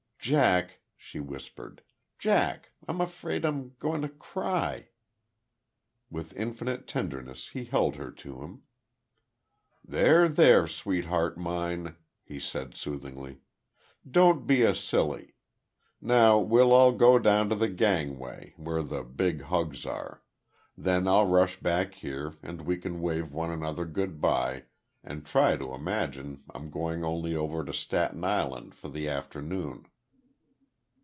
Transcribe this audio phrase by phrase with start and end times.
[0.23, 1.81] "Jack," she whispered.
[2.19, 4.89] "Jack, I'm afraid I'm going to cry."
[6.11, 8.61] With infinite tenderness he held her to him.
[9.83, 13.39] "There, there, sweetheart mine," he said, soothingly.
[14.07, 15.33] "Don't be a silly....
[15.99, 20.21] Now we'll all go down to the gangway, where the big hugs are....
[20.77, 24.65] Then I'll rush back here and we can wave one another good bye
[25.03, 29.87] and try to imagine I'm going only over to Staten Island for the afternoon."